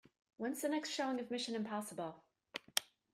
[0.37, 2.23] When's the next showing of Mission: Impossible?